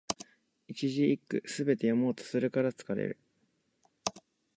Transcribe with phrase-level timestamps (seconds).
[0.67, 3.19] 一字一句、すべて読もうとするから疲れる